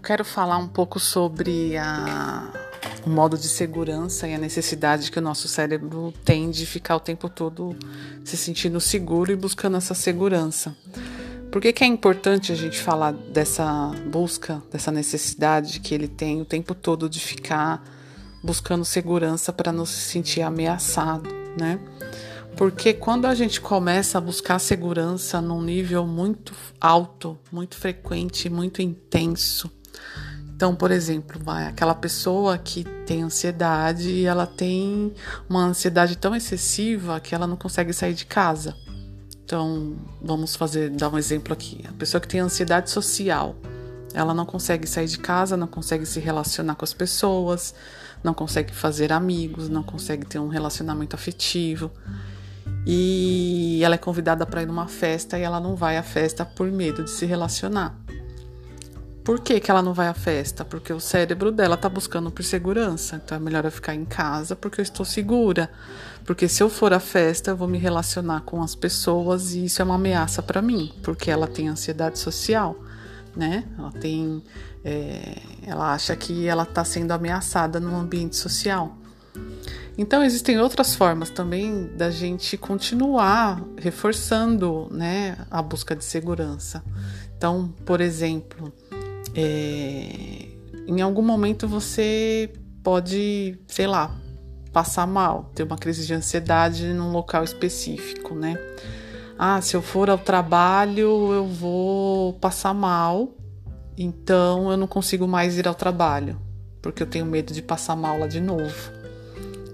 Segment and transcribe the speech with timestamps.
[0.00, 2.50] quero falar um pouco sobre a,
[3.04, 7.00] o modo de segurança e a necessidade que o nosso cérebro tem de ficar o
[7.00, 7.76] tempo todo
[8.24, 10.76] se sentindo seguro e buscando essa segurança.
[11.50, 16.40] Por que, que é importante a gente falar dessa busca, dessa necessidade que ele tem
[16.40, 17.82] o tempo todo de ficar
[18.42, 21.80] buscando segurança para não se sentir ameaçado, né?
[22.56, 28.80] Porque quando a gente começa a buscar segurança num nível muito alto, muito frequente, muito
[28.80, 29.70] intenso,
[30.56, 35.12] então, por exemplo, aquela pessoa que tem ansiedade e ela tem
[35.46, 38.74] uma ansiedade tão excessiva que ela não consegue sair de casa.
[39.44, 41.84] Então, vamos fazer, dar um exemplo aqui.
[41.86, 43.54] A pessoa que tem ansiedade social,
[44.14, 47.74] ela não consegue sair de casa, não consegue se relacionar com as pessoas,
[48.24, 51.90] não consegue fazer amigos, não consegue ter um relacionamento afetivo.
[52.86, 56.66] E ela é convidada para ir numa festa e ela não vai à festa por
[56.72, 57.94] medo de se relacionar.
[59.26, 60.64] Por que, que ela não vai à festa?
[60.64, 63.16] Porque o cérebro dela tá buscando por segurança.
[63.16, 65.68] Então é melhor eu ficar em casa porque eu estou segura.
[66.24, 69.82] Porque se eu for à festa, eu vou me relacionar com as pessoas e isso
[69.82, 72.78] é uma ameaça para mim, porque ela tem ansiedade social,
[73.34, 73.64] né?
[73.76, 74.44] Ela tem.
[74.84, 78.96] É, ela acha que ela está sendo ameaçada no ambiente social.
[79.98, 86.80] Então existem outras formas também da gente continuar reforçando né, a busca de segurança.
[87.36, 88.72] Então, por exemplo,
[89.36, 90.48] é,
[90.88, 92.50] em algum momento você
[92.82, 94.16] pode, sei lá,
[94.72, 98.56] passar mal, ter uma crise de ansiedade num local específico, né?
[99.38, 103.34] Ah, se eu for ao trabalho, eu vou passar mal,
[103.98, 106.40] então eu não consigo mais ir ao trabalho,
[106.80, 108.96] porque eu tenho medo de passar mal lá de novo.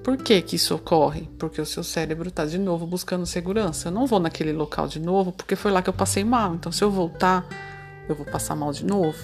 [0.03, 1.29] Por que, que isso ocorre?
[1.39, 3.87] Porque o seu cérebro está de novo buscando segurança.
[3.87, 6.57] Eu não vou naquele local de novo porque foi lá que eu passei mal.
[6.57, 7.47] Então, se eu voltar,
[8.09, 9.19] eu vou passar mal de novo.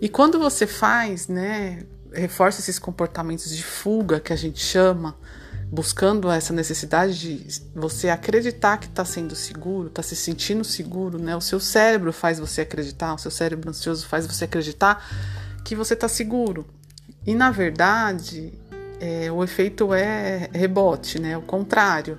[0.00, 5.16] E quando você faz, né, reforça esses comportamentos de fuga que a gente chama,
[5.70, 11.36] buscando essa necessidade de você acreditar que está sendo seguro, está se sentindo seguro, né?
[11.36, 15.04] O seu cérebro faz você acreditar, o seu cérebro ansioso faz você acreditar
[15.64, 16.66] que você está seguro.
[17.24, 18.52] E na verdade,
[18.98, 21.38] é, o efeito é rebote, né?
[21.38, 22.18] O contrário,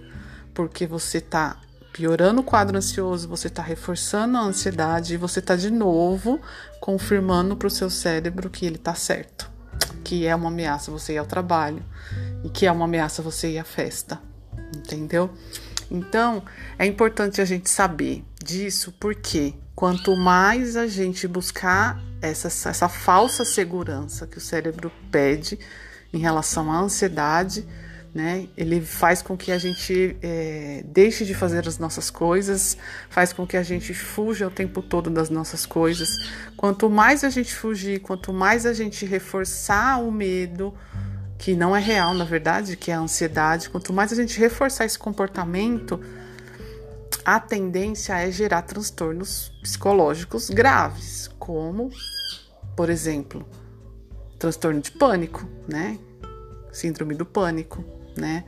[0.53, 1.59] porque você está
[1.91, 6.39] piorando o quadro ansioso, você está reforçando a ansiedade e você está de novo
[6.79, 9.49] confirmando para o seu cérebro que ele está certo,
[10.03, 11.83] que é uma ameaça você ir ao trabalho
[12.43, 14.19] e que é uma ameaça você ir à festa,
[14.75, 15.29] entendeu?
[15.89, 16.43] Então
[16.79, 23.43] é importante a gente saber disso porque quanto mais a gente buscar essa, essa falsa
[23.43, 25.59] segurança que o cérebro pede
[26.13, 27.65] em relação à ansiedade,
[28.13, 28.47] né?
[28.57, 32.77] Ele faz com que a gente é, deixe de fazer as nossas coisas,
[33.09, 36.09] faz com que a gente fuja o tempo todo das nossas coisas.
[36.57, 40.73] Quanto mais a gente fugir, quanto mais a gente reforçar o medo,
[41.37, 44.85] que não é real, na verdade, que é a ansiedade, quanto mais a gente reforçar
[44.85, 45.99] esse comportamento,
[47.23, 51.89] a tendência é gerar transtornos psicológicos graves, como,
[52.75, 53.47] por exemplo,
[54.37, 55.97] transtorno de pânico, né?
[56.71, 57.83] Síndrome do pânico,
[58.15, 58.43] né?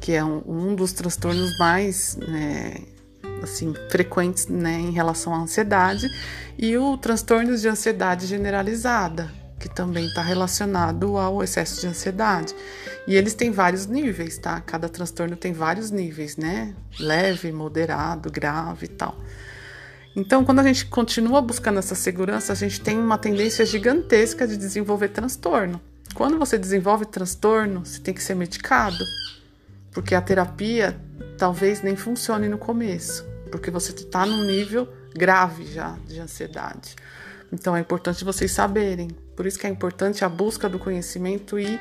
[0.00, 2.74] Que é um, um dos transtornos mais né,
[3.42, 6.06] assim, frequentes né, em relação à ansiedade,
[6.56, 12.54] e o transtorno de ansiedade generalizada, que também está relacionado ao excesso de ansiedade.
[13.06, 14.60] E eles têm vários níveis, tá?
[14.60, 16.74] Cada transtorno tem vários níveis, né?
[17.00, 19.16] Leve, moderado, grave e tal.
[20.14, 24.56] Então, quando a gente continua buscando essa segurança, a gente tem uma tendência gigantesca de
[24.56, 25.80] desenvolver transtorno.
[26.18, 29.04] Quando você desenvolve transtorno, você tem que ser medicado,
[29.92, 31.00] porque a terapia
[31.38, 36.96] talvez nem funcione no começo, porque você está num nível grave já de ansiedade.
[37.52, 39.06] Então é importante vocês saberem.
[39.36, 41.78] Por isso que é importante a busca do conhecimento e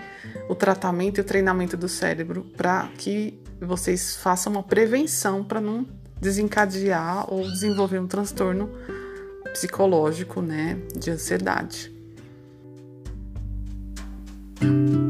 [0.48, 5.84] o tratamento e o treinamento do cérebro para que vocês façam uma prevenção para não
[6.22, 8.70] desencadear ou desenvolver um transtorno
[9.52, 11.97] psicológico, né, de ansiedade.
[14.60, 15.07] Thank you.